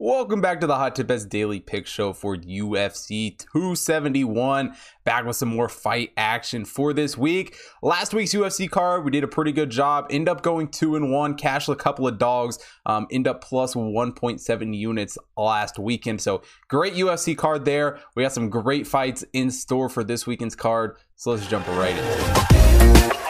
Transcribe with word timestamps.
Welcome 0.00 0.40
back 0.40 0.60
to 0.60 0.68
the 0.68 0.76
Hot 0.76 0.94
Tip 0.94 1.08
Bets 1.08 1.24
Daily 1.24 1.58
Pick 1.58 1.84
Show 1.84 2.12
for 2.12 2.36
UFC 2.36 3.36
271. 3.36 4.76
Back 5.02 5.24
with 5.24 5.34
some 5.34 5.48
more 5.48 5.68
fight 5.68 6.12
action 6.16 6.64
for 6.64 6.92
this 6.92 7.18
week. 7.18 7.56
Last 7.82 8.14
week's 8.14 8.32
UFC 8.32 8.70
card, 8.70 9.04
we 9.04 9.10
did 9.10 9.24
a 9.24 9.28
pretty 9.28 9.50
good 9.50 9.70
job. 9.70 10.06
End 10.10 10.28
up 10.28 10.42
going 10.42 10.68
two 10.68 10.94
and 10.94 11.10
one, 11.10 11.34
cash 11.34 11.68
a 11.68 11.74
couple 11.74 12.06
of 12.06 12.16
dogs. 12.16 12.60
Um, 12.86 13.08
end 13.10 13.26
up 13.26 13.42
plus 13.42 13.74
1.7 13.74 14.76
units 14.76 15.18
last 15.36 15.80
weekend. 15.80 16.20
So 16.20 16.42
great 16.68 16.94
UFC 16.94 17.36
card 17.36 17.64
there. 17.64 17.98
We 18.14 18.22
got 18.22 18.32
some 18.32 18.50
great 18.50 18.86
fights 18.86 19.24
in 19.32 19.50
store 19.50 19.88
for 19.88 20.04
this 20.04 20.28
weekend's 20.28 20.54
card. 20.54 20.96
So 21.16 21.32
let's 21.32 21.48
jump 21.48 21.66
right 21.66 21.96
into 21.96 23.14
it. 23.14 23.27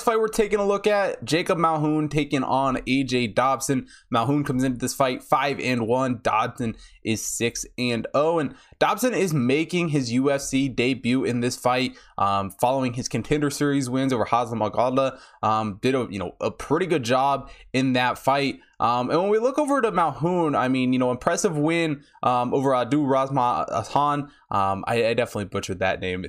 First 0.00 0.06
fight 0.06 0.18
we're 0.18 0.28
taking 0.28 0.58
a 0.58 0.66
look 0.66 0.86
at 0.86 1.22
Jacob 1.26 1.58
Malkoun 1.58 2.10
taking 2.10 2.42
on 2.42 2.76
AJ 2.76 3.34
Dobson. 3.34 3.86
Malkoun 4.10 4.46
comes 4.46 4.64
into 4.64 4.78
this 4.78 4.94
fight 4.94 5.22
5 5.22 5.60
and 5.60 5.86
1. 5.86 6.20
Dobson 6.22 6.74
is 7.04 7.22
6 7.22 7.66
and 7.76 8.06
0. 8.16 8.38
And 8.38 8.54
Dobson 8.80 9.12
is 9.12 9.34
making 9.34 9.90
his 9.90 10.10
UFC 10.10 10.74
debut 10.74 11.22
in 11.22 11.40
this 11.40 11.54
fight 11.54 11.98
um, 12.16 12.50
following 12.50 12.94
his 12.94 13.08
contender 13.08 13.50
series 13.50 13.90
wins 13.90 14.10
over 14.10 14.24
Moghadli. 14.24 15.18
Um, 15.42 15.78
did 15.82 15.94
a 15.94 16.08
you 16.10 16.18
know 16.18 16.34
a 16.40 16.50
pretty 16.50 16.86
good 16.86 17.02
job 17.02 17.50
in 17.74 17.92
that 17.92 18.18
fight. 18.18 18.60
Um, 18.80 19.10
and 19.10 19.20
when 19.20 19.28
we 19.28 19.38
look 19.38 19.58
over 19.58 19.82
to 19.82 19.92
Malkoun, 19.92 20.58
I 20.58 20.68
mean, 20.68 20.94
you 20.94 20.98
know, 20.98 21.10
impressive 21.10 21.54
win 21.54 22.02
um, 22.22 22.54
over 22.54 22.70
Adu 22.70 23.04
Razmat 23.04 23.68
Um, 24.50 24.84
I, 24.88 25.08
I, 25.08 25.14
definitely 25.14 25.44
butchered 25.44 25.80
that 25.80 26.00
name. 26.00 26.24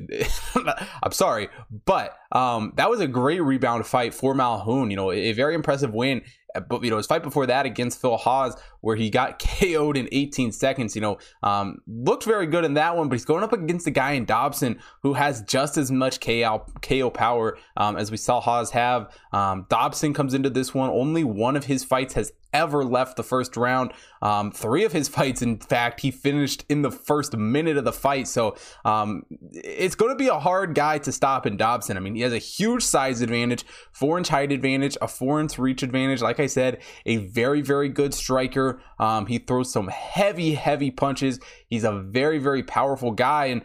I'm 1.01 1.13
sorry, 1.13 1.47
but 1.85 2.17
um, 2.33 2.73
that 2.75 2.89
was 2.89 2.99
a 2.99 3.07
great 3.07 3.41
rebound 3.41 3.87
fight 3.87 4.13
for 4.13 4.35
Malkoun. 4.35 4.89
You 4.89 4.97
know, 4.97 5.13
a 5.13 5.31
very 5.31 5.55
impressive 5.55 5.93
win 5.93 6.23
but 6.67 6.83
you 6.83 6.89
know 6.89 6.97
his 6.97 7.07
fight 7.07 7.23
before 7.23 7.45
that 7.47 7.65
against 7.65 7.99
Phil 8.01 8.17
Hawes, 8.17 8.55
where 8.81 8.95
he 8.95 9.09
got 9.09 9.39
KO'd 9.59 9.97
in 9.97 10.07
18 10.11 10.51
seconds, 10.51 10.95
you 10.95 11.01
know, 11.01 11.17
um, 11.43 11.81
looked 11.87 12.23
very 12.23 12.47
good 12.47 12.65
in 12.65 12.73
that 12.75 12.95
one. 12.95 13.09
But 13.09 13.15
he's 13.15 13.25
going 13.25 13.43
up 13.43 13.53
against 13.53 13.87
a 13.87 13.91
guy 13.91 14.11
in 14.13 14.25
Dobson 14.25 14.79
who 15.03 15.13
has 15.13 15.41
just 15.43 15.77
as 15.77 15.91
much 15.91 16.19
KO, 16.19 16.65
KO 16.81 17.09
power 17.09 17.57
um, 17.77 17.97
as 17.97 18.11
we 18.11 18.17
saw 18.17 18.39
Hawes 18.39 18.71
have. 18.71 19.15
Um, 19.31 19.65
Dobson 19.69 20.13
comes 20.13 20.33
into 20.33 20.49
this 20.49 20.73
one. 20.73 20.89
Only 20.89 21.23
one 21.23 21.55
of 21.55 21.65
his 21.65 21.83
fights 21.83 22.13
has 22.15 22.31
ever 22.53 22.83
left 22.83 23.17
the 23.17 23.23
first 23.23 23.57
round. 23.57 23.93
Um, 24.21 24.51
three 24.51 24.83
of 24.83 24.91
his 24.91 25.07
fights, 25.07 25.41
in 25.41 25.57
fact, 25.57 26.01
he 26.01 26.11
finished 26.11 26.65
in 26.69 26.81
the 26.81 26.91
first 26.91 27.35
minute 27.35 27.77
of 27.77 27.85
the 27.85 27.93
fight. 27.93 28.27
So 28.27 28.55
um, 28.85 29.23
it's 29.51 29.95
going 29.95 30.11
to 30.11 30.15
be 30.15 30.27
a 30.27 30.39
hard 30.39 30.75
guy 30.75 30.97
to 30.99 31.11
stop 31.11 31.45
in 31.45 31.57
Dobson. 31.57 31.97
I 31.97 31.99
mean, 31.99 32.15
he 32.15 32.21
has 32.21 32.33
a 32.33 32.37
huge 32.37 32.83
size 32.83 33.21
advantage, 33.21 33.65
four 33.91 34.17
inch 34.17 34.29
height 34.29 34.51
advantage, 34.51 34.97
a 35.01 35.07
four 35.07 35.39
inch 35.39 35.57
reach 35.57 35.83
advantage. 35.83 36.21
Like 36.21 36.39
I 36.39 36.47
said, 36.47 36.81
a 37.05 37.17
very, 37.17 37.61
very 37.61 37.89
good 37.89 38.13
striker. 38.13 38.81
Um, 38.99 39.25
he 39.25 39.37
throws 39.37 39.71
some 39.71 39.87
heavy, 39.87 40.53
heavy 40.55 40.91
punches. 40.91 41.39
He's 41.67 41.83
a 41.83 41.93
very, 41.93 42.39
very 42.39 42.63
powerful 42.63 43.11
guy. 43.11 43.45
And 43.45 43.63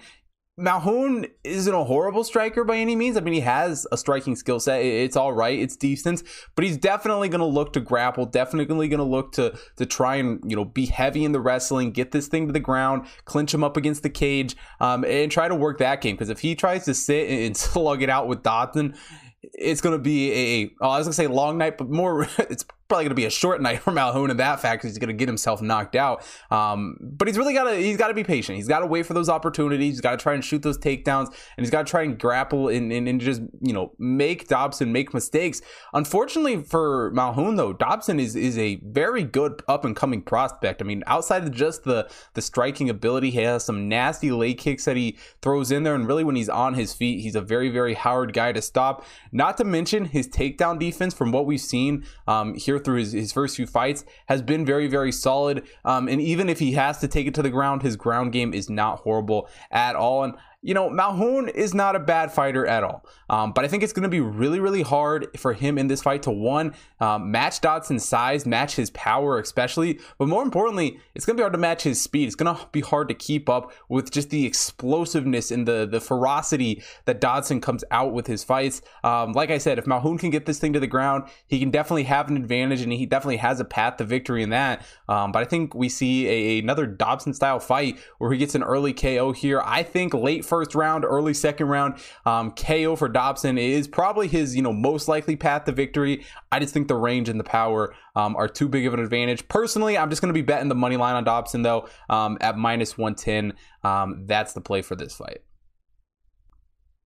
Malkoun 0.59 1.29
isn't 1.45 1.75
a 1.75 1.85
horrible 1.85 2.25
striker 2.25 2.65
by 2.65 2.79
any 2.79 2.97
means. 2.97 3.19
I 3.19 3.21
mean, 3.21 3.35
he 3.35 3.41
has 3.41 3.87
a 3.93 3.99
striking 3.99 4.35
skill 4.37 4.59
set. 4.59 4.83
It's 4.83 5.15
all 5.15 5.35
right. 5.35 5.59
It's 5.59 5.77
decent, 5.77 6.23
but 6.55 6.65
he's 6.65 6.79
definitely 6.79 7.29
going 7.29 7.41
to 7.41 7.47
look 7.47 7.75
to 7.75 7.81
grapple. 7.81 8.25
Definitely 8.25 8.89
going 8.89 8.99
to 8.99 9.05
look 9.05 9.33
to 9.33 9.59
to 9.77 9.85
try 9.85 10.17
and 10.17 10.41
you 10.49 10.57
know 10.57 10.65
be 10.65 10.87
heavy 10.87 11.25
in 11.25 11.33
the 11.33 11.41
wrestling, 11.41 11.91
get 11.91 12.13
this 12.13 12.29
thing 12.29 12.47
to 12.47 12.55
the 12.55 12.61
ground, 12.61 13.07
clinch 13.27 13.53
him 13.53 13.63
up 13.63 13.77
against 13.77 14.03
the 14.03 14.09
cage, 14.09 14.57
um, 14.81 15.05
and 15.05 15.31
try 15.31 15.47
to 15.47 15.55
work 15.55 15.77
that 15.79 16.01
game. 16.01 16.17
Because 16.17 16.31
if 16.31 16.41
he 16.41 16.55
tries 16.55 16.87
to 16.87 16.95
sit 16.95 17.29
and 17.29 17.55
slug 17.57 18.03
it 18.03 18.09
out 18.09 18.27
with 18.27 18.43
Dobson, 18.43 18.95
it's 19.43 19.83
going 19.83 19.95
to 19.95 20.03
be 20.03 20.33
a, 20.33 20.71
oh, 20.81 20.89
I 20.89 20.99
was 20.99 21.07
going 21.07 21.13
to 21.13 21.17
say 21.17 21.27
long 21.27 21.59
night, 21.59 21.79
but 21.79 21.91
more, 21.91 22.27
it's 22.39 22.65
probably 22.89 23.05
going 23.05 23.11
to 23.11 23.17
be 23.17 23.25
a 23.25 23.31
short 23.31 23.61
night 23.67 23.81
for 23.81 23.93
Malkoun 23.93 24.31
in 24.31 24.37
that 24.39 24.61
fact 24.61 24.83
because 24.83 24.95
he's 24.95 24.99
going 24.99 25.09
to 25.09 25.15
get 25.15 25.29
himself 25.29 25.63
knocked 25.63 25.97
out. 25.97 26.25
Um, 26.51 26.97
but 27.01 27.29
he's 27.29 27.39
really 27.39 27.55
got 27.55 27.65
to 27.65 27.77
he's 27.77 27.97
got 27.97 28.09
to 28.09 28.15
be 28.15 28.25
patient. 28.25 28.57
He's 28.57 28.69
got 28.69 28.81
to 28.81 28.87
wait 28.87 29.07
for 29.07 29.15
those 29.15 29.29
opportunities. 29.29 29.95
He's 29.95 30.01
got 30.01 30.13
to 30.13 30.17
try 30.17 30.35
and 30.35 30.45
shoot 30.45 30.63
those 30.63 30.79
takedowns, 30.79 31.27
and 31.27 31.65
he's 31.65 31.71
got 31.71 31.87
to 31.87 31.91
try 31.91 32.03
and 32.03 32.19
grapple 32.19 32.69
and, 32.69 32.93
and, 32.93 33.09
and, 33.09 33.21
just 33.21 33.43
you 33.61 33.73
know 33.73 33.93
make 33.99 34.47
Dobson 34.49 34.93
make 34.93 35.13
mistakes. 35.13 35.61
Unfortunately 35.95 36.63
for 36.63 37.13
Malkoun 37.13 37.57
though, 37.57 37.73
Dobson 37.73 38.21
is 38.21 38.37
is 38.37 38.57
a 38.59 38.77
very 38.85 39.25
good 39.25 39.63
up 39.69 39.85
and 39.85 39.97
coming 39.97 40.23
prospect. 40.23 40.81
I 40.81 40.85
mean, 40.85 41.03
outside 41.07 41.43
of 41.43 41.53
just 41.53 41.85
the 41.85 42.09
the 42.35 42.43
striking 42.43 42.89
ability, 42.89 43.31
he 43.31 43.41
has 43.41 43.65
some 43.65 43.89
nasty 43.89 44.31
leg 44.31 44.59
kicks 44.59 44.85
that 44.85 44.97
he 44.97 45.19
throws 45.43 45.71
in 45.71 45.83
there, 45.83 45.95
and 45.95 46.07
really 46.07 46.25
when 46.25 46.37
he's 46.37 46.49
on 46.49 46.75
his 46.75 46.93
feet, 46.93 47.21
he's 47.21 47.35
a 47.35 47.41
very 47.41 47.69
very 47.69 47.95
hard 47.95 48.33
guy 48.33 48.53
to 48.53 48.63
stop. 48.63 49.05
Not 49.33 49.57
to 49.57 49.65
mention 49.65 50.05
his 50.05 50.29
takedown 50.29 50.79
defense 50.79 51.15
from 51.15 51.33
what 51.33 51.47
we've 51.47 51.61
seen 51.61 52.05
um, 52.29 52.55
here 52.55 52.76
through 52.79 52.99
his, 52.99 53.13
his 53.13 53.33
first 53.33 53.57
few 53.57 53.67
fights 53.67 54.05
has 54.27 54.43
been 54.43 54.65
very, 54.65 54.87
very 54.89 55.13
solid. 55.13 55.67
Um, 55.85 56.09
and 56.09 56.21
even 56.21 56.49
if 56.49 56.59
he 56.59 56.73
has 56.73 56.99
to 57.01 57.09
take 57.09 57.27
it 57.27 57.35
to 57.35 57.43
the 57.43 57.51
ground, 57.51 57.83
his 57.83 57.97
ground 57.97 58.33
game 58.33 58.53
is 58.55 58.69
not 58.71 59.01
horrible 59.01 59.49
at 59.71 59.97
all. 59.97 60.25
And 60.25 60.35
you 60.63 60.75
know, 60.75 60.91
Malkoun 60.91 61.49
is 61.49 61.75
not 61.75 61.95
a 61.95 62.01
bad 62.01 62.33
fighter 62.33 62.67
at 62.67 62.83
all. 62.83 63.05
Um, 63.29 63.53
but 63.53 63.65
I 63.65 63.69
think 63.69 63.83
it's 63.83 63.93
going 63.93 64.05
to 64.05 64.09
be 64.09 64.21
really, 64.21 64.61
really 64.61 64.83
hard 64.83 65.29
for 65.39 65.53
him 65.53 65.79
in 65.79 65.89
this 65.89 66.03
fight 66.03 66.23
to 66.25 66.31
one, 66.31 66.75
um, 67.01 67.31
match 67.31 67.61
Dobson's 67.61 68.05
size, 68.05 68.47
match 68.47 68.77
his 68.77 68.91
power, 68.91 69.39
especially. 69.39 70.01
But 70.19 70.29
more 70.29 70.43
importantly, 70.43 70.99
it's 71.15 71.25
going 71.25 71.37
to 71.37 71.41
be 71.41 71.43
hard 71.43 71.53
to 71.53 71.59
match 71.59 71.83
his 71.83 72.03
speed. 72.03 72.27
It's 72.27 72.35
going 72.35 72.55
to 72.55 72.67
be 72.73 72.81
hard 72.81 73.09
to 73.09 73.15
keep 73.15 73.49
up 73.49 73.73
with 73.89 74.11
just 74.11 74.31
the 74.31 74.47
explosiveness 74.47 75.51
and 75.51 75.69
the, 75.69 75.87
the 75.87 76.01
ferocity 76.01 76.83
that 77.05 77.21
Dodson 77.21 77.61
comes 77.61 77.85
out 77.91 78.13
with 78.13 78.27
his 78.27 78.43
fights. 78.43 78.83
Um, 79.05 79.33
like 79.33 79.51
I 79.51 79.59
said, 79.59 79.79
if 79.79 79.85
Malkoun 79.85 80.19
can 80.19 80.31
get 80.31 80.47
this 80.47 80.59
thing 80.59 80.73
to 80.73 80.81
the 80.81 80.87
ground, 80.87 81.25
he 81.47 81.59
can 81.59 81.71
definitely 81.71 82.05
have 82.05 82.29
an 82.29 82.37
advantage 82.37 82.81
and 82.81 82.93
he 82.93 83.07
definitely 83.07 83.39
has 83.39 83.61
a 83.61 83.65
path 83.65 83.99
to 83.99 84.05
victory 84.05 84.43
in 84.43 84.51
that. 84.51 84.85
Um, 85.09 85.33
but 85.33 85.43
I 85.43 85.45
think 85.45 85.75
we 85.75 85.89
see 85.89 86.27
a, 86.29 86.59
another 86.59 86.87
Dobson 86.87 87.35
style 87.35 87.61
fight 87.61 87.99
where 88.19 88.33
he 88.33 88.39
gets 88.39 88.55
an 88.55 88.63
early 88.63 88.93
KO 88.93 89.33
here. 89.33 89.63
I 89.65 89.83
think 89.83 90.15
late 90.15 90.45
first 90.45 90.56
first 90.57 90.75
round, 90.75 91.05
early 91.05 91.35
second 91.35 91.69
round. 91.69 91.97
Um, 92.25 92.53
KO 92.53 92.97
for 92.97 93.09
Dobson 93.11 93.59
is 93.59 93.87
probably 93.87 94.27
his, 94.27 94.57
you 94.57 94.63
know, 94.63 94.73
most 94.73 95.07
likely 95.07 95.37
path 95.37 95.65
to 95.65 95.73
victory. 95.73 96.25
I 96.51 96.61
just 96.61 96.73
think 96.73 96.89
the 96.89 96.95
range 96.95 97.29
and 97.29 97.39
the 97.39 97.45
power 97.45 97.95
um, 98.15 98.35
are 98.37 98.49
too 98.49 98.69
big 98.69 98.87
of 98.87 98.95
an 98.95 99.01
advantage. 99.01 99.47
Personally, 99.49 99.99
I'm 99.99 100.09
just 100.09 100.23
going 100.23 100.33
to 100.33 100.39
be 100.39 100.43
betting 100.43 100.71
the 100.71 100.75
money 100.75 100.97
line 100.97 101.15
on 101.15 101.25
Dobson 101.25 101.61
though 101.61 101.89
um, 102.09 102.39
at 102.41 102.57
minus 102.57 102.97
110. 102.97 103.53
Um, 103.85 104.25
that's 104.27 104.55
the 104.55 104.63
play 104.63 104.81
for 104.81 104.97
this 104.97 105.15
fight. 105.15 105.43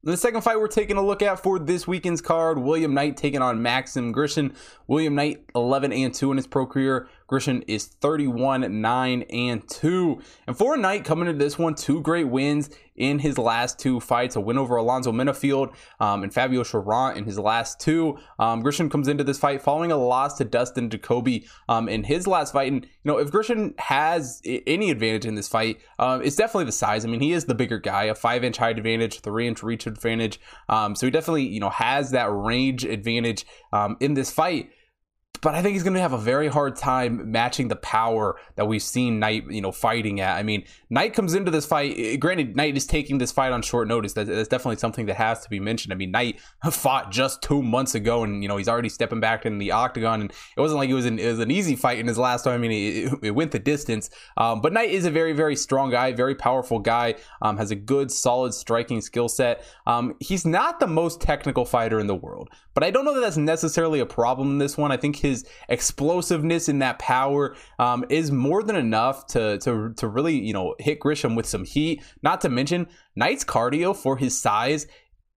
The 0.02 0.16
second 0.16 0.40
fight 0.40 0.58
we're 0.58 0.68
taking 0.68 0.96
a 0.96 1.04
look 1.04 1.20
at 1.20 1.40
for 1.40 1.58
this 1.58 1.86
weekend's 1.86 2.22
card, 2.22 2.58
William 2.58 2.94
Knight 2.94 3.18
taking 3.18 3.42
on 3.42 3.60
Maxim 3.60 4.14
Grishin. 4.14 4.54
William 4.86 5.14
Knight 5.14 5.44
11 5.54 5.92
and 5.92 6.14
2 6.14 6.30
in 6.30 6.38
his 6.38 6.46
pro 6.46 6.66
career. 6.66 7.08
Grishin 7.30 7.62
is 7.68 7.86
31 7.86 8.80
9 8.80 9.22
and 9.22 9.68
2. 9.68 10.20
And 10.46 10.58
for 10.58 10.76
Knight 10.76 11.04
coming 11.04 11.28
into 11.28 11.42
this 11.42 11.58
one, 11.58 11.74
two 11.74 12.00
great 12.00 12.28
wins 12.28 12.70
in 12.96 13.18
his 13.18 13.38
last 13.38 13.78
two 13.78 13.98
fights 13.98 14.36
a 14.36 14.40
win 14.40 14.58
over 14.58 14.76
Alonzo 14.76 15.10
Menifield 15.10 15.72
um, 16.00 16.22
and 16.22 16.34
Fabio 16.34 16.62
Cherant 16.62 17.16
in 17.16 17.24
his 17.24 17.38
last 17.38 17.80
two. 17.80 18.18
Um, 18.38 18.62
Grishin 18.62 18.90
comes 18.90 19.08
into 19.08 19.24
this 19.24 19.38
fight 19.38 19.62
following 19.62 19.90
a 19.90 19.96
loss 19.96 20.36
to 20.38 20.44
Dustin 20.44 20.90
Jacoby 20.90 21.46
um, 21.68 21.88
in 21.88 22.04
his 22.04 22.26
last 22.26 22.52
fight. 22.52 22.70
And, 22.70 22.84
you 22.84 22.90
know, 23.04 23.18
if 23.18 23.30
Grishin 23.30 23.78
has 23.78 24.42
any 24.44 24.90
advantage 24.90 25.24
in 25.24 25.34
this 25.34 25.48
fight, 25.48 25.80
uh, 25.98 26.20
it's 26.22 26.36
definitely 26.36 26.66
the 26.66 26.72
size. 26.72 27.04
I 27.04 27.08
mean, 27.08 27.20
he 27.20 27.32
is 27.32 27.46
the 27.46 27.54
bigger 27.54 27.78
guy, 27.78 28.04
a 28.04 28.14
five 28.14 28.44
inch 28.44 28.58
height 28.58 28.76
advantage, 28.76 29.20
three 29.20 29.48
inch 29.48 29.62
reach 29.62 29.86
advantage. 29.86 30.38
Um, 30.68 30.94
so 30.94 31.06
he 31.06 31.10
definitely, 31.10 31.46
you 31.46 31.60
know, 31.60 31.70
has 31.70 32.10
that 32.10 32.28
range 32.30 32.84
advantage 32.84 33.46
um, 33.72 33.96
in 34.00 34.14
this 34.14 34.30
fight 34.30 34.70
but 35.40 35.54
I 35.54 35.62
think 35.62 35.72
he's 35.72 35.82
going 35.82 35.94
to 35.94 36.00
have 36.00 36.12
a 36.12 36.18
very 36.18 36.48
hard 36.48 36.76
time 36.76 37.30
matching 37.30 37.68
the 37.68 37.76
power 37.76 38.38
that 38.56 38.66
we've 38.66 38.82
seen 38.82 39.18
Knight, 39.18 39.44
you 39.48 39.60
know, 39.60 39.72
fighting 39.72 40.20
at. 40.20 40.36
I 40.36 40.42
mean, 40.42 40.64
Knight 40.90 41.14
comes 41.14 41.34
into 41.34 41.50
this 41.50 41.64
fight. 41.64 41.94
Eh, 41.96 42.16
granted, 42.16 42.56
Knight 42.56 42.76
is 42.76 42.86
taking 42.86 43.18
this 43.18 43.32
fight 43.32 43.52
on 43.52 43.62
short 43.62 43.88
notice. 43.88 44.12
That's, 44.12 44.28
that's 44.28 44.48
definitely 44.48 44.76
something 44.76 45.06
that 45.06 45.16
has 45.16 45.42
to 45.42 45.50
be 45.50 45.58
mentioned. 45.58 45.92
I 45.92 45.96
mean, 45.96 46.10
Knight 46.10 46.40
fought 46.70 47.10
just 47.10 47.42
two 47.42 47.62
months 47.62 47.94
ago, 47.94 48.22
and 48.22 48.42
you 48.42 48.48
know 48.48 48.56
he's 48.56 48.68
already 48.68 48.90
stepping 48.90 49.20
back 49.20 49.46
in 49.46 49.58
the 49.58 49.72
octagon. 49.72 50.20
And 50.20 50.30
it 50.30 50.60
wasn't 50.60 50.78
like 50.78 50.90
it 50.90 50.94
was 50.94 51.06
an, 51.06 51.18
it 51.18 51.28
was 51.28 51.38
an 51.38 51.50
easy 51.50 51.76
fight 51.76 51.98
in 51.98 52.06
his 52.06 52.18
last 52.18 52.44
time. 52.44 52.54
I 52.54 52.58
mean, 52.58 52.72
it, 52.72 53.18
it 53.22 53.30
went 53.30 53.52
the 53.52 53.58
distance. 53.58 54.10
Um, 54.36 54.60
but 54.60 54.72
Knight 54.72 54.90
is 54.90 55.06
a 55.06 55.10
very 55.10 55.32
very 55.32 55.56
strong 55.56 55.90
guy, 55.90 56.12
very 56.12 56.34
powerful 56.34 56.78
guy. 56.78 57.14
Um, 57.40 57.56
has 57.56 57.70
a 57.70 57.76
good 57.76 58.10
solid 58.10 58.52
striking 58.52 59.00
skill 59.00 59.28
set. 59.28 59.64
Um, 59.86 60.14
he's 60.20 60.44
not 60.44 60.80
the 60.80 60.86
most 60.86 61.20
technical 61.20 61.64
fighter 61.64 61.98
in 61.98 62.06
the 62.06 62.14
world, 62.14 62.50
but 62.74 62.84
I 62.84 62.90
don't 62.90 63.04
know 63.04 63.14
that 63.14 63.20
that's 63.20 63.36
necessarily 63.36 64.00
a 64.00 64.06
problem 64.06 64.50
in 64.50 64.58
this 64.58 64.76
one. 64.76 64.92
I 64.92 64.96
think 64.96 65.16
his 65.16 65.29
his 65.30 65.44
explosiveness 65.68 66.68
and 66.68 66.82
that 66.82 66.98
power 66.98 67.56
um, 67.78 68.04
is 68.08 68.30
more 68.30 68.62
than 68.62 68.76
enough 68.76 69.26
to 69.28 69.58
to 69.58 69.94
to 69.96 70.08
really 70.08 70.38
you 70.38 70.52
know 70.52 70.74
hit 70.78 71.00
Grishin 71.00 71.36
with 71.36 71.46
some 71.46 71.64
heat. 71.64 72.02
Not 72.22 72.40
to 72.42 72.48
mention 72.48 72.88
Knight's 73.16 73.44
cardio 73.44 73.96
for 73.96 74.16
his 74.16 74.38
size 74.38 74.86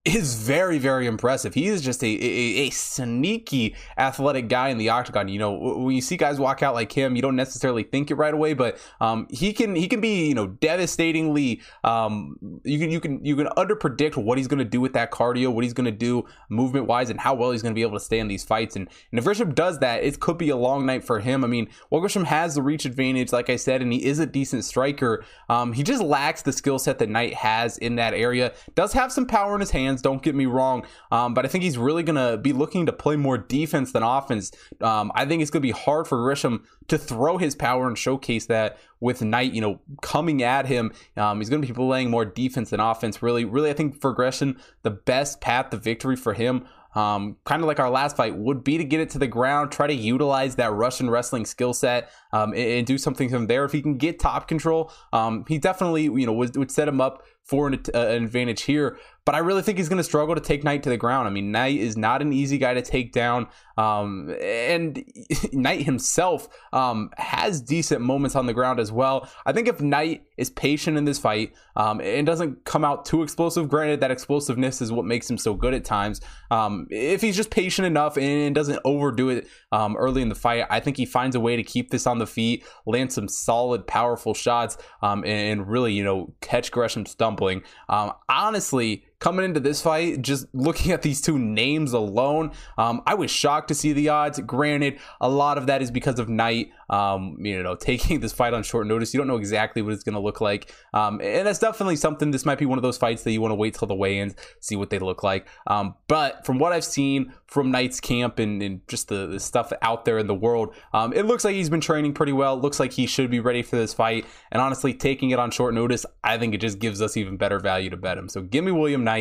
is 0.04 0.34
very, 0.34 0.78
very 0.78 1.06
impressive. 1.06 1.54
He 1.54 1.66
is 1.66 1.80
just 1.80 2.02
a, 2.04 2.06
a, 2.06 2.66
a, 2.66 2.70
sneaky 2.70 3.74
athletic 3.96 4.48
guy 4.48 4.68
in 4.68 4.76
the 4.76 4.90
octagon. 4.90 5.28
You 5.28 5.38
know, 5.38 5.52
when 5.52 5.94
you 5.94 6.02
see 6.02 6.18
guys 6.18 6.38
walk 6.38 6.62
out 6.62 6.74
like 6.74 6.92
him, 6.92 7.16
you 7.16 7.22
don't 7.22 7.36
necessarily 7.36 7.84
think 7.84 8.10
it 8.10 8.16
right 8.16 8.34
away, 8.34 8.52
but 8.52 8.78
um, 9.00 9.26
he 9.30 9.54
can 9.54 9.74
he 9.74 9.88
can 9.88 10.02
be 10.02 10.28
you 10.28 10.34
know 10.34 10.46
devastatingly. 10.46 11.62
Um, 11.84 12.36
you 12.64 12.78
can 12.78 12.90
you 12.90 13.00
can 13.00 13.24
you 13.24 13.34
can 13.34 13.48
under 13.56 13.74
predict 13.74 14.18
what 14.18 14.36
he's 14.36 14.46
going 14.46 14.58
to 14.58 14.64
do 14.64 14.78
with 14.78 14.92
that 14.92 15.10
cardio, 15.10 15.50
what 15.50 15.64
he's 15.64 15.72
going 15.72 15.86
to 15.86 15.90
do 15.90 16.26
movement 16.50 16.86
wise, 16.86 17.08
and 17.08 17.18
how 17.18 17.32
well 17.34 17.52
he's 17.52 17.62
going 17.62 17.74
to 17.74 17.78
be 17.78 17.82
able 17.82 17.98
to 17.98 18.04
stay 18.04 18.18
in 18.18 18.28
these 18.28 18.44
fights. 18.44 18.76
And, 18.76 18.86
and 19.10 19.18
if 19.18 19.24
Grishin 19.24 19.54
does 19.54 19.78
that, 19.78 20.04
it 20.04 20.20
could 20.20 20.36
be 20.36 20.50
a 20.50 20.56
long 20.56 20.84
night 20.84 21.02
for 21.02 21.20
him. 21.20 21.44
I 21.44 21.46
mean, 21.46 21.70
well, 21.88 22.02
Grishin 22.02 22.26
has 22.26 22.56
the 22.56 22.62
reach 22.62 22.84
advantage, 22.84 23.32
like 23.32 23.48
I 23.48 23.56
said, 23.56 23.80
and 23.80 23.90
he 23.90 24.04
is 24.04 24.18
a 24.18 24.26
decent 24.26 24.66
striker. 24.66 25.24
Um, 25.48 25.72
he 25.72 25.82
just 25.82 26.02
lacks 26.02 26.42
the 26.42 26.52
skill 26.52 26.78
set 26.78 26.98
that 26.98 27.08
Knight 27.08 27.32
has 27.32 27.78
in 27.78 27.96
that 27.96 28.12
area. 28.12 28.52
Does 28.74 28.92
have 28.92 29.10
some 29.10 29.24
power 29.24 29.54
in 29.54 29.60
his 29.60 29.70
hands 29.70 29.93
don't 30.02 30.22
get 30.22 30.34
me 30.34 30.46
wrong, 30.46 30.86
um, 31.10 31.34
but 31.34 31.44
I 31.44 31.48
think 31.48 31.64
he's 31.64 31.78
really 31.78 32.02
going 32.02 32.16
to 32.16 32.36
be 32.36 32.52
looking 32.52 32.86
to 32.86 32.92
play 32.92 33.16
more 33.16 33.38
defense 33.38 33.92
than 33.92 34.02
offense. 34.02 34.52
Um, 34.80 35.12
I 35.14 35.24
think 35.26 35.42
it's 35.42 35.50
going 35.50 35.62
to 35.62 35.66
be 35.66 35.72
hard 35.72 36.06
for 36.06 36.18
Grishin 36.18 36.62
to 36.88 36.98
throw 36.98 37.38
his 37.38 37.54
power 37.54 37.86
and 37.86 37.96
showcase 37.96 38.46
that 38.46 38.78
with 39.00 39.22
Knight, 39.22 39.52
you 39.52 39.60
know, 39.60 39.80
coming 40.02 40.42
at 40.42 40.66
him. 40.66 40.92
Um, 41.16 41.38
he's 41.38 41.50
going 41.50 41.62
to 41.62 41.68
be 41.68 41.74
playing 41.74 42.10
more 42.10 42.24
defense 42.24 42.70
than 42.70 42.80
offense. 42.80 43.22
Really, 43.22 43.44
really, 43.44 43.70
I 43.70 43.74
think 43.74 44.00
for 44.00 44.14
Grishin, 44.14 44.58
the 44.82 44.90
best 44.90 45.40
path 45.40 45.70
to 45.70 45.76
victory 45.76 46.16
for 46.16 46.34
him 46.34 46.66
um, 46.94 47.36
kind 47.44 47.60
of 47.60 47.66
like 47.66 47.80
our 47.80 47.90
last 47.90 48.16
fight, 48.16 48.36
would 48.36 48.62
be 48.62 48.78
to 48.78 48.84
get 48.84 49.00
it 49.00 49.10
to 49.10 49.18
the 49.18 49.26
ground, 49.26 49.72
try 49.72 49.86
to 49.86 49.94
utilize 49.94 50.56
that 50.56 50.72
Russian 50.72 51.10
wrestling 51.10 51.44
skill 51.44 51.74
set, 51.74 52.10
um, 52.32 52.52
and, 52.52 52.60
and, 52.60 52.86
do 52.86 52.98
something 52.98 53.28
from 53.28 53.46
there. 53.46 53.64
If 53.64 53.72
he 53.72 53.82
can 53.82 53.96
get 53.96 54.18
top 54.20 54.46
control, 54.46 54.92
um, 55.12 55.44
he 55.48 55.58
definitely, 55.58 56.04
you 56.04 56.26
know, 56.26 56.32
would, 56.32 56.56
would 56.56 56.70
set 56.70 56.86
him 56.86 57.00
up 57.00 57.24
for 57.44 57.68
an, 57.68 57.82
uh, 57.94 57.98
an 57.98 58.24
advantage 58.24 58.62
here. 58.62 58.98
But 59.24 59.34
I 59.34 59.38
really 59.38 59.62
think 59.62 59.78
he's 59.78 59.88
going 59.88 59.98
to 59.98 60.04
struggle 60.04 60.34
to 60.34 60.40
take 60.40 60.64
Knight 60.64 60.82
to 60.82 60.90
the 60.90 60.98
ground. 60.98 61.26
I 61.26 61.30
mean, 61.30 61.50
Knight 61.50 61.78
is 61.78 61.96
not 61.96 62.20
an 62.20 62.32
easy 62.32 62.58
guy 62.58 62.74
to 62.74 62.82
take 62.82 63.12
down. 63.12 63.46
Um, 63.78 64.34
and 64.40 65.02
Knight 65.52 65.82
himself 65.82 66.46
um, 66.74 67.10
has 67.16 67.62
decent 67.62 68.02
moments 68.02 68.36
on 68.36 68.44
the 68.44 68.52
ground 68.52 68.80
as 68.80 68.92
well. 68.92 69.28
I 69.46 69.52
think 69.52 69.66
if 69.66 69.80
Knight 69.80 70.24
is 70.36 70.50
patient 70.50 70.98
in 70.98 71.06
this 71.06 71.18
fight 71.18 71.54
um, 71.74 72.00
and 72.00 72.26
doesn't 72.26 72.64
come 72.64 72.84
out 72.84 73.06
too 73.06 73.22
explosive, 73.22 73.68
granted, 73.68 74.00
that 74.00 74.10
explosiveness 74.10 74.82
is 74.82 74.92
what 74.92 75.06
makes 75.06 75.28
him 75.28 75.38
so 75.38 75.54
good 75.54 75.72
at 75.72 75.86
times. 75.86 76.20
Um, 76.50 76.86
if 76.90 77.22
he's 77.22 77.36
just 77.36 77.50
patient 77.50 77.86
enough 77.86 78.18
and 78.18 78.54
doesn't 78.54 78.78
overdo 78.84 79.30
it 79.30 79.48
um, 79.72 79.96
early 79.96 80.20
in 80.20 80.28
the 80.28 80.34
fight, 80.34 80.66
I 80.68 80.80
think 80.80 80.98
he 80.98 81.06
finds 81.06 81.34
a 81.34 81.40
way 81.40 81.56
to 81.56 81.62
keep 81.62 81.90
this 81.90 82.06
on 82.06 82.18
the 82.18 82.26
feet, 82.26 82.64
land 82.84 83.12
some 83.12 83.28
solid, 83.28 83.86
powerful 83.86 84.34
shots, 84.34 84.76
um, 85.02 85.24
and 85.24 85.66
really, 85.66 85.94
you 85.94 86.04
know, 86.04 86.34
catch 86.42 86.70
Grishin 86.70 87.08
stumbling. 87.34 87.62
Um, 87.88 88.12
honestly, 88.28 89.04
coming 89.24 89.46
into 89.46 89.58
this 89.58 89.80
fight, 89.80 90.20
just 90.20 90.46
looking 90.52 90.92
at 90.92 91.00
these 91.00 91.22
two 91.22 91.38
names 91.38 91.94
alone, 91.94 92.52
um, 92.76 93.02
I 93.06 93.14
was 93.14 93.30
shocked 93.30 93.68
to 93.68 93.74
see 93.74 93.94
the 93.94 94.10
odds. 94.10 94.38
Granted, 94.40 94.98
a 95.18 95.30
lot 95.30 95.56
of 95.56 95.66
that 95.68 95.80
is 95.80 95.90
because 95.90 96.18
of 96.18 96.28
Knight 96.28 96.70
um, 96.88 97.36
you 97.40 97.62
know, 97.62 97.74
taking 97.80 98.20
this 98.20 98.32
fight 98.32 98.54
on 98.54 98.62
short 98.62 98.86
notice. 98.86 99.14
You 99.14 99.18
don't 99.18 99.26
know 99.26 99.36
exactly 99.36 99.82
what 99.82 99.92
it's 99.92 100.02
going 100.02 100.14
to 100.14 100.20
look 100.20 100.40
like. 100.40 100.72
Um, 100.92 101.20
and 101.22 101.46
that's 101.46 101.58
definitely 101.58 101.96
something. 101.96 102.30
This 102.30 102.44
might 102.44 102.58
be 102.58 102.66
one 102.66 102.78
of 102.78 102.82
those 102.82 102.98
fights 102.98 103.22
that 103.24 103.32
you 103.32 103.40
want 103.40 103.52
to 103.52 103.56
wait 103.56 103.74
till 103.74 103.88
the 103.88 103.94
weigh-ins, 103.94 104.34
see 104.60 104.76
what 104.76 104.90
they 104.90 104.98
look 104.98 105.22
like. 105.22 105.48
Um, 105.66 105.94
but 106.08 106.44
from 106.44 106.58
what 106.58 106.72
I've 106.72 106.84
seen 106.84 107.32
from 107.46 107.70
Knight's 107.70 108.00
camp 108.00 108.38
and, 108.38 108.62
and 108.62 108.86
just 108.88 109.08
the, 109.08 109.26
the, 109.26 109.40
stuff 109.40 109.72
out 109.82 110.04
there 110.04 110.18
in 110.18 110.26
the 110.26 110.34
world, 110.34 110.74
um, 110.92 111.12
it 111.12 111.26
looks 111.26 111.44
like 111.44 111.54
he's 111.54 111.70
been 111.70 111.80
training 111.80 112.14
pretty 112.14 112.32
well. 112.32 112.54
It 112.56 112.62
looks 112.62 112.80
like 112.80 112.92
he 112.92 113.06
should 113.06 113.30
be 113.30 113.40
ready 113.40 113.62
for 113.62 113.76
this 113.76 113.94
fight. 113.94 114.24
And 114.50 114.60
honestly, 114.60 114.94
taking 114.94 115.30
it 115.30 115.38
on 115.38 115.50
short 115.50 115.74
notice, 115.74 116.06
I 116.22 116.38
think 116.38 116.54
it 116.54 116.60
just 116.60 116.78
gives 116.78 117.00
us 117.02 117.16
even 117.16 117.36
better 117.36 117.60
value 117.60 117.90
to 117.90 117.96
bet 117.96 118.18
him. 118.18 118.28
So 118.28 118.42
give 118.42 118.64
me 118.64 118.72
William 118.72 119.04
Knight 119.04 119.13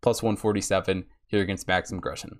plus 0.00 0.22
147 0.22 1.04
here 1.26 1.42
against 1.42 1.68
Maxim 1.68 2.00
Grishin. 2.00 2.38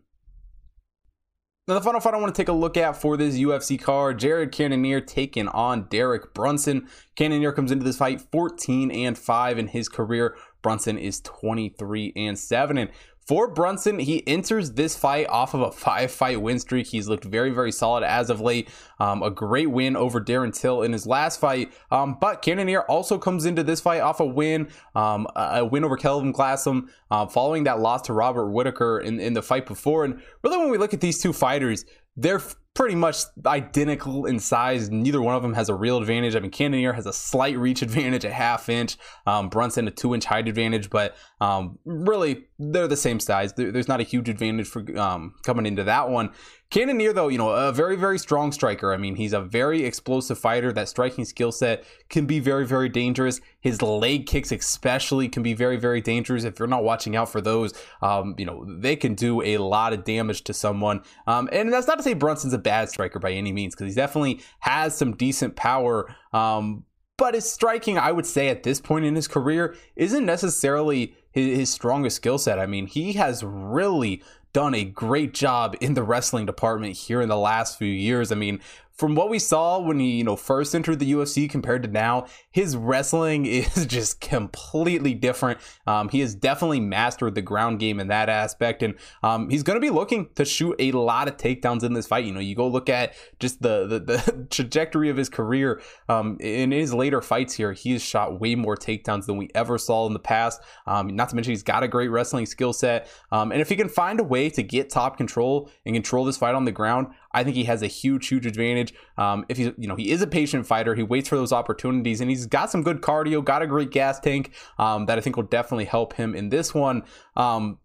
Now, 1.68 1.74
the 1.74 1.82
final 1.82 2.00
fight 2.00 2.14
I 2.14 2.16
want 2.16 2.34
to 2.34 2.40
take 2.40 2.48
a 2.48 2.54
look 2.54 2.78
at 2.78 2.96
for 2.96 3.18
this 3.18 3.36
UFC 3.36 3.78
card, 3.78 4.18
Jared 4.18 4.52
Cannonier 4.52 5.02
taking 5.02 5.48
on 5.48 5.86
Derek 5.90 6.32
Brunson. 6.32 6.88
Cannonier 7.14 7.52
comes 7.52 7.70
into 7.70 7.84
this 7.84 7.98
fight 7.98 8.22
14 8.32 8.90
and 8.90 9.18
5 9.18 9.58
in 9.58 9.68
his 9.68 9.86
career. 9.86 10.34
Brunson 10.62 10.96
is 10.96 11.20
23 11.20 12.14
and 12.16 12.38
7. 12.38 12.78
And 12.78 12.90
for 13.28 13.46
Brunson, 13.46 13.98
he 13.98 14.26
enters 14.26 14.72
this 14.72 14.96
fight 14.96 15.28
off 15.28 15.52
of 15.52 15.60
a 15.60 15.70
five 15.70 16.10
fight 16.10 16.40
win 16.40 16.58
streak. 16.58 16.86
He's 16.86 17.08
looked 17.08 17.24
very, 17.24 17.50
very 17.50 17.70
solid 17.70 18.02
as 18.02 18.30
of 18.30 18.40
late. 18.40 18.70
Um, 18.98 19.22
a 19.22 19.30
great 19.30 19.70
win 19.70 19.96
over 19.96 20.18
Darren 20.18 20.58
Till 20.58 20.80
in 20.80 20.94
his 20.94 21.06
last 21.06 21.38
fight. 21.38 21.70
Um, 21.90 22.16
but 22.18 22.40
Cannonier 22.40 22.84
also 22.84 23.18
comes 23.18 23.44
into 23.44 23.62
this 23.62 23.82
fight 23.82 24.00
off 24.00 24.20
a 24.20 24.24
win, 24.24 24.70
um, 24.94 25.26
a 25.36 25.62
win 25.62 25.84
over 25.84 25.98
Kelvin 25.98 26.32
Gastelum, 26.32 26.88
uh, 27.10 27.26
following 27.26 27.64
that 27.64 27.80
loss 27.80 28.00
to 28.02 28.14
Robert 28.14 28.48
Whitaker 28.48 28.98
in, 28.98 29.20
in 29.20 29.34
the 29.34 29.42
fight 29.42 29.66
before. 29.66 30.06
And 30.06 30.22
really, 30.42 30.56
when 30.56 30.70
we 30.70 30.78
look 30.78 30.94
at 30.94 31.02
these 31.02 31.20
two 31.20 31.34
fighters, 31.34 31.84
they're 32.16 32.40
pretty 32.78 32.94
much 32.94 33.24
identical 33.44 34.24
in 34.24 34.38
size. 34.38 34.88
Neither 34.88 35.20
one 35.20 35.34
of 35.34 35.42
them 35.42 35.52
has 35.54 35.68
a 35.68 35.74
real 35.74 35.98
advantage. 35.98 36.36
I 36.36 36.38
mean, 36.38 36.52
Cannonier 36.52 36.92
has 36.92 37.06
a 37.06 37.12
slight 37.12 37.58
reach 37.58 37.82
advantage, 37.88 38.24
a 38.24 38.30
half 38.30 38.68
inch. 38.68 38.96
Um, 39.26 39.48
Brunson 39.48 39.88
a 39.88 39.90
two 39.90 40.14
inch 40.14 40.26
height 40.26 40.46
advantage, 40.46 40.88
but 40.88 41.16
um, 41.40 41.80
really 41.84 42.44
they're 42.60 42.86
the 42.86 42.96
same 42.96 43.18
size. 43.18 43.52
there's 43.54 43.88
not 43.88 44.00
a 44.00 44.04
huge 44.04 44.28
advantage 44.28 44.68
for 44.68 44.84
um, 44.96 45.34
coming 45.42 45.66
into 45.66 45.82
that 45.84 46.08
one. 46.08 46.30
Cannonier, 46.70 47.14
though, 47.14 47.28
you 47.28 47.38
know, 47.38 47.48
a 47.48 47.72
very, 47.72 47.96
very 47.96 48.18
strong 48.18 48.52
striker. 48.52 48.92
I 48.92 48.98
mean, 48.98 49.16
he's 49.16 49.32
a 49.32 49.40
very 49.40 49.84
explosive 49.86 50.38
fighter. 50.38 50.70
That 50.70 50.86
striking 50.90 51.24
skill 51.24 51.50
set 51.50 51.84
can 52.10 52.26
be 52.26 52.40
very, 52.40 52.66
very 52.66 52.90
dangerous. 52.90 53.40
His 53.60 53.80
leg 53.80 54.26
kicks, 54.26 54.52
especially, 54.52 55.30
can 55.30 55.42
be 55.42 55.54
very, 55.54 55.78
very 55.78 56.02
dangerous. 56.02 56.44
If 56.44 56.58
you're 56.58 56.68
not 56.68 56.84
watching 56.84 57.16
out 57.16 57.30
for 57.30 57.40
those, 57.40 57.72
um, 58.02 58.34
you 58.36 58.44
know, 58.44 58.66
they 58.68 58.96
can 58.96 59.14
do 59.14 59.40
a 59.40 59.56
lot 59.56 59.94
of 59.94 60.04
damage 60.04 60.44
to 60.44 60.52
someone. 60.52 61.00
Um, 61.26 61.48
and 61.52 61.72
that's 61.72 61.86
not 61.86 61.96
to 61.96 62.02
say 62.02 62.12
Brunson's 62.12 62.52
a 62.52 62.58
bad 62.68 62.88
striker 62.90 63.18
by 63.18 63.32
any 63.32 63.52
means, 63.52 63.74
because 63.74 63.92
he 63.92 63.96
definitely 63.96 64.40
has 64.60 64.96
some 64.96 65.16
decent 65.16 65.56
power. 65.56 66.14
Um, 66.32 66.84
but 67.16 67.34
his 67.34 67.50
striking, 67.50 67.98
I 67.98 68.12
would 68.12 68.26
say, 68.26 68.48
at 68.48 68.62
this 68.62 68.80
point 68.80 69.04
in 69.04 69.14
his 69.14 69.26
career, 69.26 69.74
isn't 69.96 70.24
necessarily 70.24 71.14
his, 71.32 71.58
his 71.58 71.70
strongest 71.70 72.16
skill 72.16 72.38
set. 72.38 72.58
I 72.58 72.66
mean, 72.66 72.86
he 72.86 73.14
has 73.14 73.42
really 73.42 74.22
done 74.52 74.74
a 74.74 74.84
great 74.84 75.34
job 75.34 75.76
in 75.80 75.94
the 75.94 76.02
wrestling 76.02 76.46
department 76.46 76.96
here 76.96 77.20
in 77.20 77.28
the 77.28 77.36
last 77.36 77.78
few 77.78 77.92
years. 78.08 78.32
I 78.32 78.34
mean, 78.34 78.60
from 78.98 79.14
what 79.14 79.30
we 79.30 79.38
saw 79.38 79.78
when 79.78 80.00
he, 80.00 80.10
you 80.10 80.24
know, 80.24 80.34
first 80.34 80.74
entered 80.74 80.98
the 80.98 81.12
UFC 81.12 81.48
compared 81.48 81.84
to 81.84 81.88
now, 81.88 82.26
his 82.50 82.76
wrestling 82.76 83.46
is 83.46 83.86
just 83.86 84.20
completely 84.20 85.14
different. 85.14 85.60
Um, 85.86 86.08
he 86.08 86.20
has 86.20 86.34
definitely 86.34 86.80
mastered 86.80 87.36
the 87.36 87.42
ground 87.42 87.78
game 87.78 88.00
in 88.00 88.08
that 88.08 88.28
aspect, 88.28 88.82
and 88.82 88.94
um, 89.22 89.48
he's 89.48 89.62
going 89.62 89.76
to 89.76 89.80
be 89.80 89.90
looking 89.90 90.28
to 90.34 90.44
shoot 90.44 90.74
a 90.80 90.90
lot 90.92 91.28
of 91.28 91.36
takedowns 91.36 91.84
in 91.84 91.92
this 91.92 92.08
fight. 92.08 92.24
You 92.24 92.32
know, 92.32 92.40
you 92.40 92.56
go 92.56 92.66
look 92.66 92.88
at 92.88 93.14
just 93.38 93.62
the 93.62 93.86
the, 93.86 94.00
the 94.00 94.46
trajectory 94.50 95.08
of 95.08 95.16
his 95.16 95.28
career. 95.28 95.80
Um, 96.08 96.36
in 96.40 96.72
his 96.72 96.92
later 96.92 97.22
fights 97.22 97.54
here, 97.54 97.72
he 97.72 97.92
has 97.92 98.02
shot 98.02 98.40
way 98.40 98.56
more 98.56 98.76
takedowns 98.76 99.26
than 99.26 99.36
we 99.36 99.48
ever 99.54 99.78
saw 99.78 100.06
in 100.08 100.12
the 100.12 100.18
past. 100.18 100.60
Um, 100.86 101.14
not 101.14 101.28
to 101.28 101.36
mention 101.36 101.52
he's 101.52 101.62
got 101.62 101.84
a 101.84 101.88
great 101.88 102.08
wrestling 102.08 102.46
skill 102.46 102.72
set, 102.72 103.08
um, 103.30 103.52
and 103.52 103.60
if 103.60 103.68
he 103.68 103.76
can 103.76 103.88
find 103.88 104.18
a 104.18 104.24
way 104.24 104.50
to 104.50 104.62
get 104.64 104.90
top 104.90 105.16
control 105.16 105.70
and 105.86 105.94
control 105.94 106.24
this 106.24 106.36
fight 106.36 106.56
on 106.56 106.64
the 106.64 106.72
ground, 106.72 107.08
I 107.38 107.44
think 107.44 107.54
he 107.54 107.64
has 107.64 107.82
a 107.82 107.86
huge, 107.86 108.26
huge 108.26 108.46
advantage. 108.46 108.92
Um, 109.16 109.46
if 109.48 109.56
he's, 109.56 109.70
you 109.78 109.86
know, 109.86 109.94
he 109.94 110.10
is 110.10 110.22
a 110.22 110.26
patient 110.26 110.66
fighter. 110.66 110.96
He 110.96 111.04
waits 111.04 111.28
for 111.28 111.36
those 111.36 111.52
opportunities, 111.52 112.20
and 112.20 112.28
he's 112.28 112.46
got 112.46 112.68
some 112.68 112.82
good 112.82 113.00
cardio, 113.00 113.44
got 113.44 113.62
a 113.62 113.66
great 113.68 113.92
gas 113.92 114.18
tank 114.18 114.50
um, 114.76 115.06
that 115.06 115.18
I 115.18 115.20
think 115.20 115.36
will 115.36 115.44
definitely 115.44 115.84
help 115.84 116.14
him 116.14 116.34
in 116.34 116.48
this 116.48 116.74
one. 116.74 117.04
Um, 117.36 117.78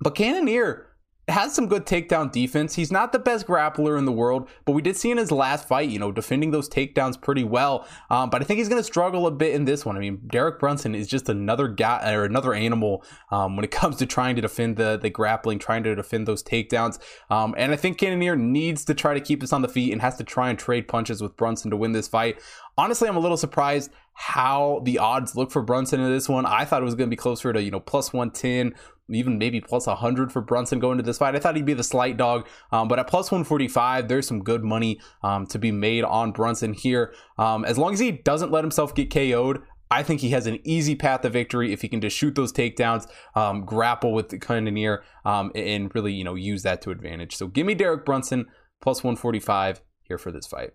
but 0.00 0.16
Cannonier 0.16 0.85
has 1.28 1.54
some 1.54 1.66
good 1.66 1.86
takedown 1.86 2.30
defense. 2.30 2.74
He's 2.74 2.92
not 2.92 3.12
the 3.12 3.18
best 3.18 3.46
grappler 3.46 3.98
in 3.98 4.04
the 4.04 4.12
world, 4.12 4.48
but 4.64 4.72
we 4.72 4.82
did 4.82 4.96
see 4.96 5.10
in 5.10 5.18
his 5.18 5.32
last 5.32 5.66
fight, 5.66 5.88
you 5.88 5.98
know, 5.98 6.12
defending 6.12 6.52
those 6.52 6.68
takedowns 6.68 7.20
pretty 7.20 7.42
well. 7.42 7.86
Um, 8.10 8.30
but 8.30 8.42
I 8.42 8.44
think 8.44 8.58
he's 8.58 8.68
going 8.68 8.80
to 8.80 8.86
struggle 8.86 9.26
a 9.26 9.32
bit 9.32 9.54
in 9.54 9.64
this 9.64 9.84
one. 9.84 9.96
I 9.96 10.00
mean, 10.00 10.20
Derek 10.28 10.60
Brunson 10.60 10.94
is 10.94 11.08
just 11.08 11.28
another 11.28 11.66
guy 11.66 12.12
or 12.12 12.24
another 12.24 12.54
animal 12.54 13.04
um, 13.30 13.56
when 13.56 13.64
it 13.64 13.70
comes 13.72 13.96
to 13.96 14.06
trying 14.06 14.36
to 14.36 14.42
defend 14.42 14.76
the 14.76 14.98
the 15.00 15.10
grappling, 15.10 15.58
trying 15.58 15.82
to 15.82 15.94
defend 15.96 16.28
those 16.28 16.42
takedowns. 16.42 16.98
Um, 17.28 17.54
and 17.58 17.72
I 17.72 17.76
think 17.76 17.98
Cannonier 17.98 18.36
needs 18.36 18.84
to 18.84 18.94
try 18.94 19.14
to 19.14 19.20
keep 19.20 19.40
this 19.40 19.52
on 19.52 19.62
the 19.62 19.68
feet 19.68 19.92
and 19.92 20.00
has 20.02 20.16
to 20.16 20.24
try 20.24 20.48
and 20.48 20.58
trade 20.58 20.86
punches 20.86 21.20
with 21.20 21.36
Brunson 21.36 21.70
to 21.70 21.76
win 21.76 21.92
this 21.92 22.06
fight. 22.06 22.40
Honestly, 22.78 23.08
I'm 23.08 23.16
a 23.16 23.20
little 23.20 23.36
surprised 23.36 23.90
how 24.16 24.80
the 24.84 24.98
odds 24.98 25.36
look 25.36 25.50
for 25.50 25.60
Brunson 25.60 26.00
in 26.00 26.10
this 26.10 26.28
one. 26.28 26.46
I 26.46 26.64
thought 26.64 26.80
it 26.80 26.86
was 26.86 26.94
going 26.94 27.08
to 27.08 27.14
be 27.14 27.16
closer 27.16 27.52
to, 27.52 27.62
you 27.62 27.70
know, 27.70 27.80
plus 27.80 28.14
110, 28.14 28.74
even 29.10 29.36
maybe 29.36 29.60
plus 29.60 29.86
100 29.86 30.32
for 30.32 30.40
Brunson 30.40 30.78
going 30.80 30.96
to 30.96 31.02
this 31.02 31.18
fight. 31.18 31.36
I 31.36 31.38
thought 31.38 31.54
he'd 31.54 31.66
be 31.66 31.74
the 31.74 31.84
slight 31.84 32.16
dog, 32.16 32.48
um, 32.72 32.88
but 32.88 32.98
at 32.98 33.08
plus 33.08 33.30
145, 33.30 34.08
there's 34.08 34.26
some 34.26 34.42
good 34.42 34.64
money 34.64 35.00
um, 35.22 35.46
to 35.48 35.58
be 35.58 35.70
made 35.70 36.02
on 36.02 36.32
Brunson 36.32 36.72
here. 36.72 37.12
Um, 37.36 37.66
as 37.66 37.76
long 37.76 37.92
as 37.92 38.00
he 38.00 38.10
doesn't 38.10 38.50
let 38.50 38.64
himself 38.64 38.94
get 38.94 39.10
KO'd, 39.10 39.62
I 39.90 40.02
think 40.02 40.22
he 40.22 40.30
has 40.30 40.46
an 40.46 40.60
easy 40.64 40.94
path 40.94 41.20
to 41.20 41.28
victory 41.28 41.72
if 41.74 41.82
he 41.82 41.88
can 41.88 42.00
just 42.00 42.16
shoot 42.16 42.34
those 42.34 42.52
takedowns, 42.52 43.06
um, 43.34 43.66
grapple 43.66 44.14
with 44.14 44.30
the 44.30 44.38
Cannonier, 44.38 45.04
um, 45.26 45.52
and 45.54 45.94
really, 45.94 46.14
you 46.14 46.24
know, 46.24 46.34
use 46.34 46.62
that 46.62 46.80
to 46.82 46.90
advantage. 46.90 47.36
So 47.36 47.48
give 47.48 47.66
me 47.66 47.74
Derek 47.74 48.06
Brunson 48.06 48.46
plus 48.80 49.04
145 49.04 49.82
here 50.04 50.18
for 50.18 50.32
this 50.32 50.46
fight. 50.46 50.70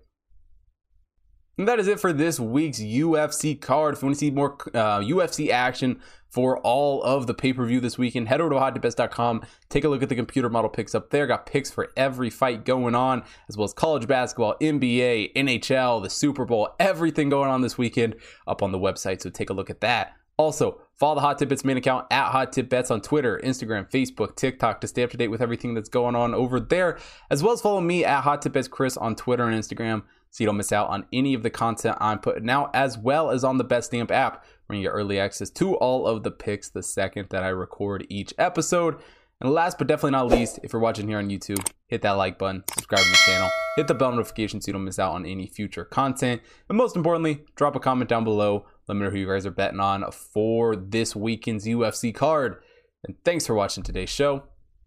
And 1.62 1.68
that 1.68 1.78
is 1.78 1.88
it 1.88 2.00
for 2.00 2.12
this 2.12 2.40
week's 2.40 2.80
UFC 2.80 3.62
card. 3.62 3.94
If 3.94 4.02
you 4.02 4.08
want 4.08 4.16
to 4.16 4.20
see 4.20 4.32
more 4.32 4.58
uh, 4.74 5.02
UFC 5.02 5.52
action 5.52 6.02
for 6.28 6.58
all 6.62 7.04
of 7.04 7.28
the 7.28 7.36
pay 7.36 7.54
per 7.54 7.64
view 7.68 7.80
this 7.80 8.00
weekend, 8.00 8.30
head 8.30 8.42
over 8.42 8.50
to 8.50 8.56
hottipbets.com. 8.56 9.44
Take 9.70 9.84
a 9.84 9.88
look 9.88 10.02
at 10.02 10.10
the 10.10 10.16
computer 10.16 10.50
model 10.50 10.72
picks 10.72 10.96
up 10.96 11.12
there. 11.12 11.28
Got 11.28 11.46
picks 11.46 11.70
for 11.70 11.92
every 11.96 12.32
fight 12.32 12.66
going 12.66 12.96
on, 12.96 13.24
as 13.48 13.58
well 13.58 13.66
as 13.66 13.74
college 13.74 14.08
basketball, 14.08 14.56
NBA, 14.60 15.34
NHL, 15.36 16.02
the 16.02 16.10
Super 16.10 16.46
Bowl, 16.46 16.70
everything 16.80 17.30
going 17.30 17.52
on 17.52 17.62
this 17.62 17.78
weekend 17.78 18.16
up 18.48 18.64
on 18.64 18.72
the 18.72 18.80
website. 18.80 19.22
So 19.22 19.30
take 19.30 19.52
a 19.52 19.54
look 19.54 19.70
at 19.70 19.82
that. 19.82 20.16
Also, 20.38 20.82
follow 20.96 21.14
the 21.14 21.22
Hot 21.22 21.38
Tip 21.38 21.50
Bets 21.50 21.64
main 21.64 21.78
account 21.78 22.08
at 22.10 22.32
Hot 22.32 22.52
Tip 22.54 22.70
Bets 22.70 22.90
on 22.90 23.02
Twitter, 23.02 23.40
Instagram, 23.44 23.88
Facebook, 23.88 24.36
TikTok 24.36 24.82
to 24.82 24.88
stay 24.88 25.04
up 25.04 25.12
to 25.12 25.18
date 25.18 25.28
with 25.28 25.44
everything 25.44 25.76
that's 25.76 25.90
going 25.90 26.16
on 26.16 26.34
over 26.34 26.60
there, 26.60 26.98
as 27.30 27.44
well 27.44 27.54
as 27.54 27.62
follow 27.62 27.82
me 27.82 28.04
at 28.04 28.22
Hot 28.22 28.42
Tip 28.42 28.54
Bets 28.54 28.68
Chris 28.68 28.98
on 28.98 29.16
Twitter 29.16 29.48
and 29.48 29.56
Instagram 29.56 30.02
so 30.32 30.44
you 30.44 30.48
don't 30.48 30.58
miss 30.58 30.72
out 30.72 30.90
on 30.90 31.06
any 31.14 31.34
of 31.34 31.44
the 31.44 31.50
content 31.50 31.98
I'm 32.02 32.20
putting 32.20 32.50
out, 32.50 32.72
as 32.74 32.98
well 32.98 33.30
as 33.30 33.44
on 33.44 33.58
the 33.58 33.66
Betstamp 33.66 34.10
app, 34.10 34.44
where 34.66 34.78
you 34.78 34.84
get 34.84 34.94
early 34.94 35.20
access 35.20 35.50
to 35.52 35.76
all 35.76 36.08
of 36.08 36.24
the 36.24 36.32
picks 36.32 36.70
the 36.70 36.82
second 36.82 37.28
that 37.30 37.44
I 37.44 37.50
record 37.50 38.08
each 38.10 38.34
episode. 38.38 38.96
And 39.42 39.52
last 39.52 39.78
but 39.78 39.88
definitely 39.88 40.12
not 40.12 40.30
least, 40.30 40.60
if 40.64 40.72
you're 40.72 40.82
watching 40.82 41.08
here 41.08 41.18
on 41.18 41.30
YouTube, 41.30 41.68
hit 41.88 42.04
that 42.04 42.12
like 42.12 42.38
button, 42.38 42.64
subscribe 42.74 43.04
to 43.04 43.10
the 43.10 43.18
channel, 43.26 43.50
hit 43.76 43.88
the 43.88 43.94
bell 43.94 44.12
notification 44.12 44.62
so 44.62 44.70
you 44.70 44.74
don't 44.74 44.86
miss 44.86 45.00
out 45.00 45.14
on 45.14 45.26
any 45.26 45.48
future 45.48 45.84
content. 45.84 46.42
And 46.70 46.78
most 46.78 46.96
importantly, 46.96 47.44
drop 47.56 47.76
a 47.76 47.80
comment 47.80 48.10
down 48.10 48.24
below. 48.24 48.68
Let 48.88 48.96
me 48.96 49.04
know 49.04 49.10
who 49.10 49.18
you 49.18 49.28
guys 49.28 49.46
are 49.46 49.52
betting 49.52 49.80
on 49.80 50.10
for 50.12 50.76
this 50.76 51.16
weekend's 51.16 51.66
UFC 51.66 52.14
card. 52.14 52.62
And 53.04 53.16
thanks 53.26 53.48
for 53.48 53.56
watching 53.56 53.84
today's 53.84 54.10
show. 54.10 54.44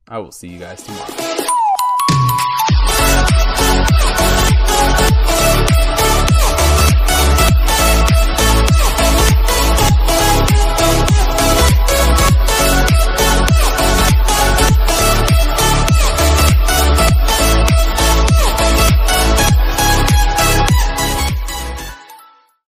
I 0.09 0.19
will 0.19 0.33
see 0.33 0.49
you 0.49 0.59
guys 0.59 0.83
tomorrow. 0.83 1.44